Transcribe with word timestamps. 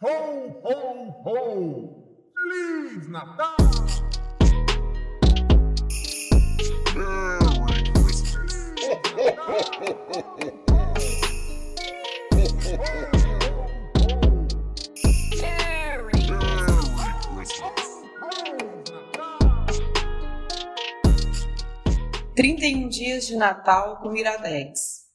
Ho, 0.00 0.08
ho, 0.62 1.10
ho! 1.24 2.14
Feliz 2.32 3.08
Natal! 3.08 3.56
Merry 6.94 7.82
Christmas! 7.92 8.54
Trinta 22.36 22.66
e 22.66 22.76
um 22.76 22.88
dias 22.88 23.26
de 23.26 23.34
Natal 23.34 24.00
com 24.00 24.14
Iradex. 24.14 25.08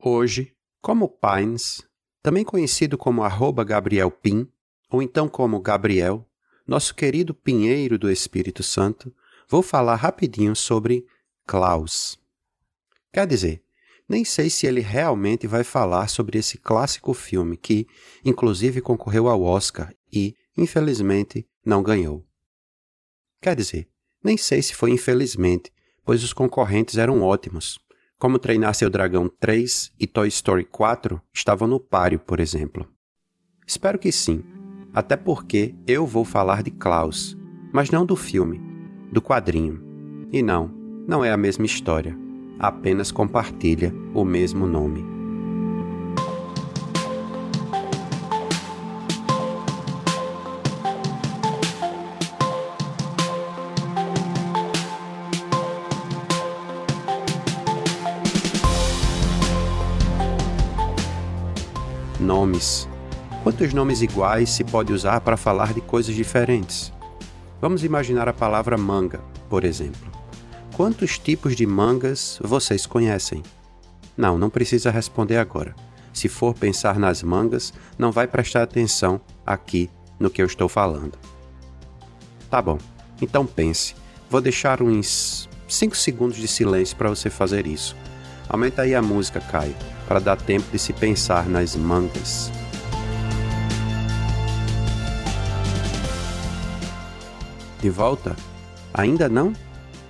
Hoje, 0.00 0.56
como 0.80 1.08
Pines, 1.08 1.82
também 2.24 2.42
conhecido 2.42 2.96
como 2.96 3.22
arroba 3.22 3.62
Gabriel 3.62 4.10
Pin, 4.10 4.48
ou 4.90 5.02
então 5.02 5.28
como 5.28 5.60
Gabriel, 5.60 6.26
nosso 6.66 6.94
querido 6.94 7.34
pinheiro 7.34 7.98
do 7.98 8.10
Espírito 8.10 8.62
Santo, 8.62 9.14
vou 9.46 9.60
falar 9.60 9.96
rapidinho 9.96 10.56
sobre 10.56 11.04
Klaus. 11.46 12.18
Quer 13.12 13.26
dizer, 13.26 13.62
nem 14.08 14.24
sei 14.24 14.48
se 14.48 14.66
ele 14.66 14.80
realmente 14.80 15.46
vai 15.46 15.62
falar 15.62 16.08
sobre 16.08 16.38
esse 16.38 16.56
clássico 16.56 17.12
filme 17.12 17.58
que, 17.58 17.86
inclusive, 18.24 18.80
concorreu 18.80 19.28
ao 19.28 19.42
Oscar 19.42 19.94
e, 20.10 20.34
infelizmente, 20.56 21.46
não 21.62 21.82
ganhou. 21.82 22.26
Quer 23.38 23.54
dizer, 23.54 23.86
nem 24.22 24.38
sei 24.38 24.62
se 24.62 24.74
foi 24.74 24.92
infelizmente, 24.92 25.70
pois 26.02 26.24
os 26.24 26.32
concorrentes 26.32 26.96
eram 26.96 27.20
ótimos. 27.20 27.78
Como 28.18 28.38
Treinar 28.38 28.74
Seu 28.74 28.88
Dragão 28.88 29.28
3 29.40 29.92
e 29.98 30.06
Toy 30.06 30.28
Story 30.28 30.64
4 30.64 31.20
estavam 31.32 31.66
no 31.66 31.80
páreo, 31.80 32.18
por 32.18 32.40
exemplo. 32.40 32.88
Espero 33.66 33.98
que 33.98 34.12
sim, 34.12 34.42
até 34.94 35.16
porque 35.16 35.74
eu 35.86 36.06
vou 36.06 36.24
falar 36.24 36.62
de 36.62 36.70
Klaus, 36.70 37.36
mas 37.72 37.90
não 37.90 38.06
do 38.06 38.14
filme, 38.14 38.60
do 39.10 39.20
quadrinho. 39.20 39.82
E 40.32 40.42
não, 40.42 40.70
não 41.06 41.24
é 41.24 41.32
a 41.32 41.36
mesma 41.36 41.66
história, 41.66 42.16
apenas 42.58 43.10
compartilha 43.10 43.92
o 44.14 44.24
mesmo 44.24 44.66
nome. 44.66 45.13
Nomes. 62.24 62.88
Quantos 63.42 63.74
nomes 63.74 64.00
iguais 64.00 64.48
se 64.48 64.64
pode 64.64 64.92
usar 64.92 65.20
para 65.20 65.36
falar 65.36 65.74
de 65.74 65.82
coisas 65.82 66.14
diferentes? 66.14 66.90
Vamos 67.60 67.84
imaginar 67.84 68.26
a 68.28 68.32
palavra 68.32 68.78
manga, 68.78 69.20
por 69.50 69.62
exemplo. 69.62 70.10
Quantos 70.74 71.18
tipos 71.18 71.54
de 71.54 71.66
mangas 71.66 72.38
vocês 72.42 72.86
conhecem? 72.86 73.42
Não, 74.16 74.38
não 74.38 74.48
precisa 74.48 74.90
responder 74.90 75.36
agora. 75.36 75.74
Se 76.14 76.26
for 76.26 76.54
pensar 76.54 76.98
nas 76.98 77.22
mangas, 77.22 77.74
não 77.98 78.10
vai 78.10 78.26
prestar 78.26 78.62
atenção 78.62 79.20
aqui 79.44 79.90
no 80.18 80.30
que 80.30 80.40
eu 80.40 80.46
estou 80.46 80.68
falando. 80.68 81.18
Tá 82.48 82.62
bom, 82.62 82.78
então 83.20 83.44
pense. 83.44 83.94
Vou 84.30 84.40
deixar 84.40 84.80
uns 84.80 85.48
5 85.68 85.94
segundos 85.94 86.38
de 86.38 86.48
silêncio 86.48 86.96
para 86.96 87.10
você 87.10 87.28
fazer 87.28 87.66
isso. 87.66 87.94
Aumenta 88.48 88.82
aí 88.82 88.94
a 88.94 89.02
música, 89.02 89.40
Caio, 89.40 89.74
para 90.06 90.20
dar 90.20 90.36
tempo 90.36 90.70
de 90.70 90.78
se 90.78 90.92
pensar 90.92 91.48
nas 91.48 91.76
mangas. 91.76 92.50
De 97.80 97.90
volta? 97.90 98.34
Ainda 98.92 99.28
não? 99.28 99.52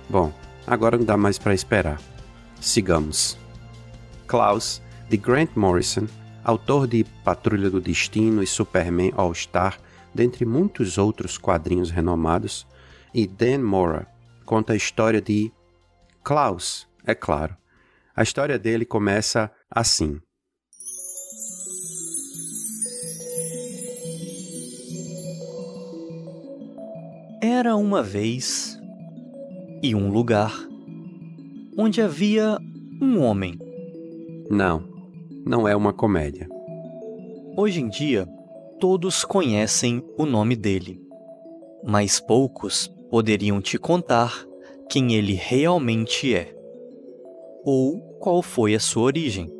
Bom, 0.09 0.31
agora 0.65 0.97
não 0.97 1.05
dá 1.05 1.17
mais 1.17 1.37
para 1.37 1.53
esperar. 1.53 1.99
Sigamos. 2.61 3.37
Klaus, 4.27 4.81
de 5.09 5.17
Grant 5.17 5.49
Morrison, 5.55 6.07
autor 6.43 6.87
de 6.87 7.03
Patrulha 7.23 7.69
do 7.69 7.81
Destino 7.81 8.41
e 8.41 8.47
Superman 8.47 9.11
All-Star, 9.15 9.77
dentre 10.13 10.45
muitos 10.45 10.97
outros 10.97 11.37
quadrinhos 11.37 11.91
renomados, 11.91 12.65
e 13.13 13.27
Dan 13.27 13.59
Mora, 13.59 14.07
conta 14.45 14.73
a 14.73 14.75
história 14.75 15.21
de 15.21 15.51
Klaus, 16.23 16.87
é 17.05 17.13
claro. 17.13 17.55
A 18.15 18.23
história 18.23 18.57
dele 18.57 18.85
começa 18.85 19.51
assim. 19.69 20.21
Era 27.43 27.75
uma 27.75 28.01
vez 28.01 28.79
e 29.83 29.93
um 29.93 30.09
lugar 30.09 30.53
onde 31.77 32.01
havia 32.01 32.57
um 33.01 33.21
homem. 33.21 33.59
Não, 34.49 34.87
não 35.45 35.67
é 35.67 35.75
uma 35.75 35.91
comédia. 35.91 36.47
Hoje 37.57 37.81
em 37.81 37.89
dia, 37.89 38.25
todos 38.79 39.25
conhecem 39.25 40.01
o 40.17 40.25
nome 40.25 40.55
dele, 40.55 41.01
mas 41.83 42.17
poucos 42.17 42.87
poderiam 43.09 43.59
te 43.59 43.77
contar 43.77 44.45
quem 44.89 45.15
ele 45.15 45.33
realmente 45.33 46.33
é 46.33 46.55
ou 47.65 48.04
qual 48.19 48.41
foi 48.41 48.75
a 48.75 48.79
sua 48.79 49.03
origem. 49.03 49.51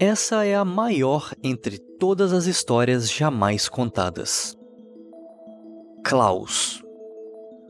Essa 0.00 0.44
é 0.44 0.54
a 0.54 0.64
maior 0.64 1.32
entre 1.42 1.78
todas 1.78 2.32
as 2.32 2.46
histórias 2.46 3.10
jamais 3.10 3.68
contadas. 3.68 4.56
Klaus 6.04 6.82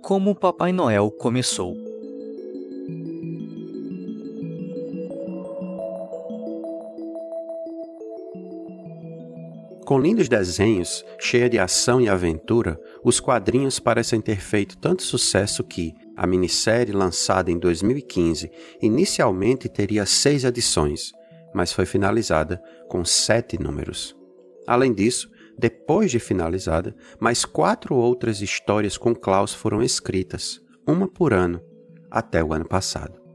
Como 0.02 0.34
Papai 0.34 0.70
Noel 0.70 1.10
começou. 1.10 1.74
Com 9.86 9.98
lindos 9.98 10.28
desenhos, 10.28 11.02
cheia 11.18 11.48
de 11.48 11.58
ação 11.58 11.98
e 11.98 12.10
aventura, 12.10 12.78
os 13.02 13.18
quadrinhos 13.18 13.80
parecem 13.80 14.20
ter 14.20 14.38
feito 14.38 14.76
tanto 14.76 15.02
sucesso 15.02 15.64
que 15.64 15.94
a 16.18 16.26
minissérie, 16.26 16.92
lançada 16.92 17.48
em 17.48 17.56
2015, 17.56 18.50
inicialmente 18.82 19.68
teria 19.68 20.04
seis 20.04 20.42
edições, 20.42 21.12
mas 21.54 21.72
foi 21.72 21.86
finalizada 21.86 22.60
com 22.88 23.04
sete 23.04 23.56
números. 23.56 24.16
Além 24.66 24.92
disso, 24.92 25.30
depois 25.56 26.10
de 26.10 26.18
finalizada, 26.18 26.92
mais 27.20 27.44
quatro 27.44 27.94
outras 27.94 28.42
histórias 28.42 28.98
com 28.98 29.14
Klaus 29.14 29.54
foram 29.54 29.80
escritas, 29.80 30.60
uma 30.84 31.06
por 31.06 31.32
ano, 31.32 31.62
até 32.10 32.42
o 32.42 32.52
ano 32.52 32.66
passado. 32.66 33.27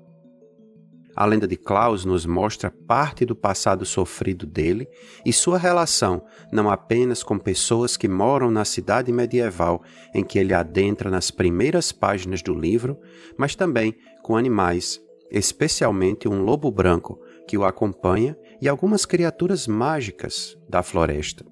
A 1.16 1.26
lenda 1.26 1.48
de 1.48 1.56
Klaus 1.56 2.06
nos 2.06 2.26
mostra 2.26 2.72
parte 2.72 3.24
do 3.24 3.36
passado 3.36 3.86
sofrido 3.86 4.48
dele 4.48 4.88
e 5.24 5.32
sua 5.32 5.60
relação 5.60 6.24
não 6.52 6.70
apenas 6.70 7.22
com 7.22 7.38
pessoas 7.38 7.96
que 7.96 8.08
moram 8.08 8.50
na 8.50 8.66
cidade 8.66 9.12
medieval 9.12 9.84
em 10.14 10.24
que 10.24 10.40
ele 10.40 10.54
adentra 10.54 11.12
nas 11.12 11.30
primeiras 11.30 11.92
páginas 11.92 12.42
do 12.42 12.54
livro, 12.54 13.00
mas 13.38 13.56
também 13.56 13.96
com 14.24 14.36
animais, 14.36 15.00
especialmente 15.30 16.28
um 16.28 16.42
lobo 16.42 16.72
branco 16.72 17.20
que 17.48 17.58
o 17.58 17.64
acompanha 17.64 18.36
e 18.60 18.68
algumas 18.68 19.06
criaturas 19.06 19.68
mágicas 19.68 20.58
da 20.68 20.82
floresta. 20.82 21.46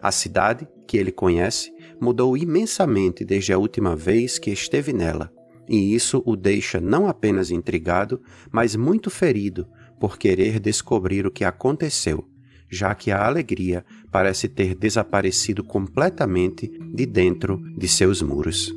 A 0.00 0.10
cidade, 0.10 0.66
que 0.86 0.96
ele 0.96 1.12
conhece, 1.12 1.70
mudou 2.00 2.34
imensamente 2.36 3.24
desde 3.26 3.52
a 3.52 3.58
última 3.58 3.94
vez 3.94 4.38
que 4.38 4.50
esteve 4.50 4.92
nela 4.92 5.35
e 5.68 5.94
isso 5.94 6.22
o 6.24 6.36
deixa 6.36 6.80
não 6.80 7.08
apenas 7.08 7.50
intrigado, 7.50 8.20
mas 8.50 8.76
muito 8.76 9.10
ferido 9.10 9.66
por 9.98 10.18
querer 10.18 10.60
descobrir 10.60 11.26
o 11.26 11.30
que 11.30 11.44
aconteceu, 11.44 12.28
já 12.70 12.94
que 12.94 13.10
a 13.10 13.24
alegria 13.24 13.84
parece 14.10 14.48
ter 14.48 14.74
desaparecido 14.74 15.64
completamente 15.64 16.68
de 16.94 17.06
dentro 17.06 17.58
de 17.76 17.88
seus 17.88 18.22
muros. 18.22 18.72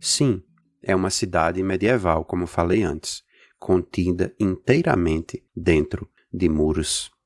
Sim, 0.00 0.42
é 0.82 0.96
uma 0.96 1.10
cidade 1.10 1.62
medieval, 1.62 2.24
como 2.24 2.46
falei 2.46 2.82
antes, 2.82 3.22
contida 3.58 4.34
inteiramente 4.40 5.44
dentro 5.54 6.08
de 6.32 6.48
muros. 6.48 7.17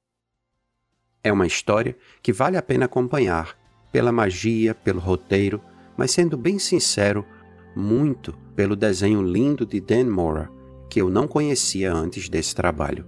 É 1.24 1.32
uma 1.32 1.46
história 1.46 1.96
que 2.20 2.32
vale 2.32 2.56
a 2.56 2.62
pena 2.62 2.86
acompanhar, 2.86 3.56
pela 3.92 4.10
magia, 4.10 4.74
pelo 4.74 4.98
roteiro, 4.98 5.60
mas 5.96 6.10
sendo 6.10 6.36
bem 6.36 6.58
sincero, 6.58 7.24
muito 7.76 8.34
pelo 8.56 8.74
desenho 8.74 9.22
lindo 9.22 9.64
de 9.64 9.80
Dan 9.80 10.10
Mora, 10.10 10.50
que 10.90 11.00
eu 11.00 11.08
não 11.08 11.28
conhecia 11.28 11.92
antes 11.92 12.28
desse 12.28 12.54
trabalho. 12.56 13.06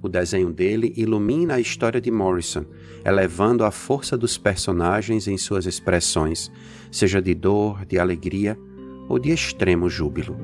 O 0.00 0.08
desenho 0.08 0.50
dele 0.50 0.94
ilumina 0.96 1.56
a 1.56 1.60
história 1.60 2.00
de 2.00 2.10
Morrison, 2.10 2.64
elevando 3.04 3.62
a 3.62 3.70
força 3.70 4.16
dos 4.16 4.38
personagens 4.38 5.28
em 5.28 5.36
suas 5.36 5.66
expressões, 5.66 6.50
seja 6.90 7.20
de 7.20 7.34
dor, 7.34 7.84
de 7.84 7.98
alegria 7.98 8.56
ou 9.06 9.18
de 9.18 9.30
extremo 9.30 9.90
júbilo. 9.90 10.34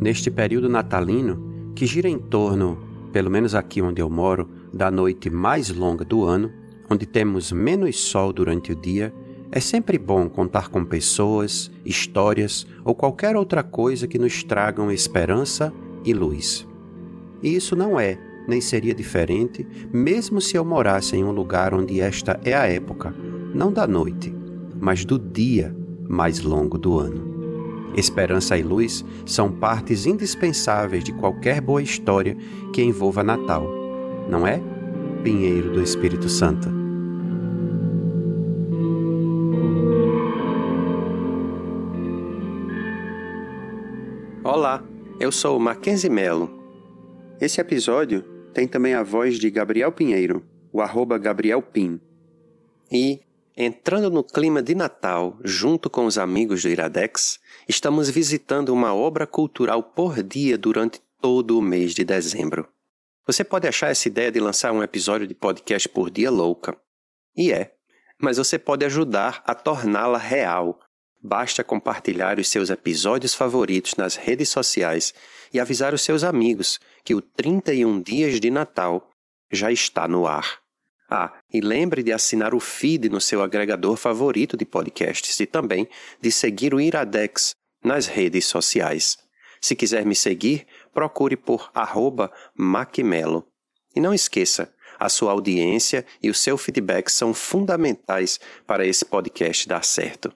Neste 0.00 0.30
período 0.30 0.68
natalino, 0.68 1.72
que 1.74 1.86
gira 1.86 2.08
em 2.08 2.18
torno, 2.18 2.87
pelo 3.12 3.30
menos 3.30 3.54
aqui 3.54 3.80
onde 3.80 4.00
eu 4.00 4.10
moro, 4.10 4.48
da 4.72 4.90
noite 4.90 5.30
mais 5.30 5.70
longa 5.70 6.04
do 6.04 6.24
ano, 6.24 6.52
onde 6.90 7.06
temos 7.06 7.52
menos 7.52 8.00
sol 8.00 8.32
durante 8.32 8.72
o 8.72 8.76
dia, 8.76 9.12
é 9.50 9.60
sempre 9.60 9.98
bom 9.98 10.28
contar 10.28 10.68
com 10.68 10.84
pessoas, 10.84 11.70
histórias 11.84 12.66
ou 12.84 12.94
qualquer 12.94 13.34
outra 13.36 13.62
coisa 13.62 14.06
que 14.06 14.18
nos 14.18 14.42
tragam 14.44 14.90
esperança 14.90 15.72
e 16.04 16.12
luz. 16.12 16.66
E 17.42 17.54
isso 17.54 17.74
não 17.74 17.98
é, 17.98 18.18
nem 18.46 18.60
seria 18.60 18.94
diferente, 18.94 19.66
mesmo 19.92 20.40
se 20.40 20.56
eu 20.56 20.64
morasse 20.64 21.16
em 21.16 21.24
um 21.24 21.30
lugar 21.30 21.72
onde 21.72 22.00
esta 22.00 22.38
é 22.44 22.54
a 22.54 22.66
época, 22.66 23.14
não 23.54 23.72
da 23.72 23.86
noite, 23.86 24.34
mas 24.78 25.04
do 25.04 25.18
dia 25.18 25.74
mais 26.08 26.40
longo 26.40 26.76
do 26.76 26.98
ano. 26.98 27.27
Esperança 27.98 28.56
e 28.56 28.62
luz 28.62 29.04
são 29.26 29.50
partes 29.50 30.06
indispensáveis 30.06 31.02
de 31.02 31.12
qualquer 31.12 31.60
boa 31.60 31.82
história 31.82 32.36
que 32.72 32.80
envolva 32.80 33.24
Natal, 33.24 33.68
não 34.30 34.46
é? 34.46 34.62
Pinheiro 35.24 35.72
do 35.72 35.82
Espírito 35.82 36.28
Santo. 36.28 36.68
Olá, 44.44 44.84
eu 45.18 45.32
sou 45.32 45.58
Mackenzie 45.58 46.08
Melo. 46.08 46.48
Esse 47.40 47.60
episódio 47.60 48.22
tem 48.54 48.68
também 48.68 48.94
a 48.94 49.02
voz 49.02 49.40
de 49.40 49.50
Gabriel 49.50 49.90
Pinheiro, 49.90 50.44
o 50.72 50.80
arroba 50.80 51.18
Gabriel 51.18 51.60
Pin. 51.60 52.00
E, 52.92 53.18
entrando 53.60 54.08
no 54.08 54.22
clima 54.22 54.62
de 54.62 54.72
Natal, 54.72 55.36
junto 55.42 55.90
com 55.90 56.06
os 56.06 56.16
amigos 56.16 56.62
do 56.62 56.68
Iradex, 56.68 57.40
estamos 57.68 58.08
visitando 58.08 58.68
uma 58.68 58.94
obra 58.94 59.26
cultural 59.26 59.82
por 59.82 60.22
dia 60.22 60.56
durante 60.56 61.00
todo 61.20 61.58
o 61.58 61.62
mês 61.62 61.92
de 61.92 62.04
dezembro. 62.04 62.68
Você 63.26 63.42
pode 63.42 63.66
achar 63.66 63.90
essa 63.90 64.06
ideia 64.06 64.30
de 64.30 64.38
lançar 64.38 64.70
um 64.70 64.80
episódio 64.80 65.26
de 65.26 65.34
podcast 65.34 65.88
por 65.88 66.08
dia 66.08 66.30
louca. 66.30 66.76
E 67.36 67.52
é, 67.52 67.74
mas 68.16 68.36
você 68.38 68.60
pode 68.60 68.84
ajudar 68.84 69.42
a 69.44 69.56
torná-la 69.56 70.18
real 70.18 70.78
Basta 71.20 71.64
compartilhar 71.64 72.38
os 72.38 72.48
seus 72.48 72.70
episódios 72.70 73.34
favoritos 73.34 73.96
nas 73.96 74.14
redes 74.14 74.50
sociais 74.50 75.12
e 75.52 75.58
avisar 75.58 75.92
os 75.92 76.02
seus 76.02 76.22
amigos 76.22 76.78
que 77.04 77.12
o 77.12 77.20
31 77.20 78.00
Dias 78.00 78.38
de 78.38 78.50
Natal 78.52 79.10
já 79.50 79.72
está 79.72 80.06
no 80.06 80.28
ar. 80.28 80.60
Ah, 81.10 81.32
e 81.52 81.60
lembre 81.60 82.02
de 82.02 82.12
assinar 82.12 82.54
o 82.54 82.60
feed 82.60 83.08
no 83.08 83.20
seu 83.20 83.42
agregador 83.42 83.96
favorito 83.96 84.56
de 84.56 84.66
podcasts 84.66 85.40
e 85.40 85.46
também 85.46 85.88
de 86.20 86.30
seguir 86.30 86.74
o 86.74 86.80
Iradex 86.80 87.52
nas 87.82 88.06
redes 88.06 88.44
sociais. 88.44 89.16
Se 89.60 89.74
quiser 89.74 90.04
me 90.04 90.14
seguir, 90.14 90.66
procure 90.92 91.36
por 91.36 91.70
arroba 91.74 92.30
Macmelo. 92.54 93.46
E 93.96 94.00
não 94.00 94.12
esqueça, 94.12 94.72
a 94.98 95.08
sua 95.08 95.32
audiência 95.32 96.04
e 96.22 96.28
o 96.28 96.34
seu 96.34 96.58
feedback 96.58 97.08
são 97.08 97.32
fundamentais 97.32 98.38
para 98.66 98.86
esse 98.86 99.04
podcast 99.04 99.66
dar 99.66 99.84
certo 99.84 100.32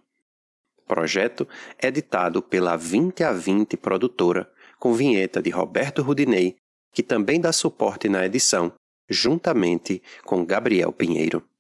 projeto 0.93 1.49
editado 1.83 2.43
pela 2.43 2.77
20 2.77 3.25
a 3.25 3.33
20 3.33 3.79
produtora, 3.79 4.51
com 4.79 4.93
vinheta 4.93 5.41
de 5.41 5.49
Roberto 5.49 6.03
Rudinei, 6.03 6.57
que 6.93 7.03
também 7.03 7.41
dá 7.41 7.51
suporte 7.51 8.11
na 8.11 8.27
edição, 8.27 8.71
juntamente 9.13 10.03
com 10.25 10.45
Gabriel 10.45 10.93
Pinheiro. 10.93 11.52